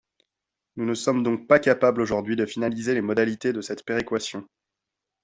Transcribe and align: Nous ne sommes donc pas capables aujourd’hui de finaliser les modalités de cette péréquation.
Nous 0.77 0.85
ne 0.87 0.95
sommes 0.95 1.21
donc 1.21 1.45
pas 1.47 1.59
capables 1.59 2.01
aujourd’hui 2.01 2.35
de 2.35 2.47
finaliser 2.47 2.95
les 2.95 3.01
modalités 3.03 3.53
de 3.53 3.61
cette 3.61 3.85
péréquation. 3.85 4.47